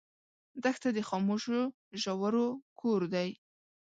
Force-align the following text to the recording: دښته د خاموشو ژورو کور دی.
دښته 0.63 0.89
د 0.93 0.99
خاموشو 1.09 1.59
ژورو 2.01 2.45
کور 2.79 3.01
دی. 3.13 3.29